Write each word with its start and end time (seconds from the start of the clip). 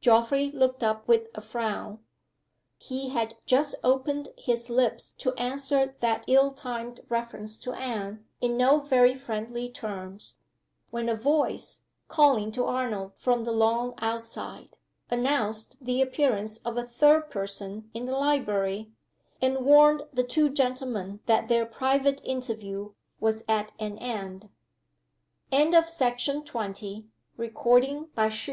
Geoffrey 0.00 0.50
looked 0.50 0.82
up 0.82 1.06
with 1.06 1.28
a 1.36 1.40
frown. 1.40 2.00
He 2.78 3.10
had 3.10 3.36
just 3.46 3.76
opened 3.84 4.30
his 4.36 4.68
lips 4.68 5.12
to 5.18 5.34
answer 5.34 5.94
that 6.00 6.24
ill 6.26 6.50
timed 6.50 7.02
reference 7.08 7.56
to 7.60 7.72
Anne, 7.74 8.26
in 8.40 8.56
no 8.56 8.80
very 8.80 9.14
friendly 9.14 9.68
terms, 9.68 10.38
when 10.90 11.08
a 11.08 11.14
voice, 11.14 11.82
calling 12.08 12.50
to 12.50 12.64
Arnold 12.64 13.12
from 13.14 13.44
the 13.44 13.52
lawn 13.52 13.94
outside, 13.98 14.70
announced 15.12 15.76
the 15.80 16.02
appearance 16.02 16.58
of 16.64 16.76
a 16.76 16.82
third 16.82 17.30
person 17.30 17.88
in 17.94 18.04
the 18.06 18.16
library, 18.18 18.90
and 19.40 19.64
warned 19.64 20.08
the 20.12 20.24
two 20.24 20.48
gentlemen 20.50 21.20
that 21.26 21.46
their 21.46 21.64
private 21.64 22.20
interview 22.24 22.94
was 23.20 23.44
at 23.46 23.70
an 23.78 23.96
end. 23.98 24.48
CHAPTER 25.52 25.70
THE 25.70 26.04
EIGHTEENTH. 26.04 26.54
NEARER 27.36 27.50
STILL. 27.54 28.06
BLANCHE 28.16 28.34
ste 28.42 28.50